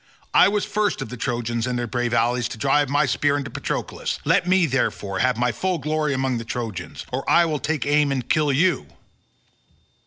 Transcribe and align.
I 0.33 0.47
was 0.47 0.65
first 0.65 1.03
of 1.03 1.09
the 1.09 1.15
Trojans 1.15 1.67
and 1.67 1.77
their 1.77 1.85
brave 1.85 2.11
allies 2.11 2.47
to 2.47 2.57
drive 2.57 2.89
my 2.89 3.05
spear 3.05 3.37
into 3.37 3.51
Patroclus, 3.51 4.17
let 4.25 4.47
me, 4.47 4.65
therefore, 4.65 5.19
have 5.19 5.37
my 5.37 5.51
full 5.51 5.77
glory 5.77 6.11
among 6.15 6.39
the 6.39 6.43
Trojans, 6.43 7.05
or 7.13 7.23
I 7.29 7.45
will 7.45 7.59
take 7.59 7.85
aim 7.85 8.11
and 8.11 8.27
kill 8.27 8.51
you." 8.51 8.87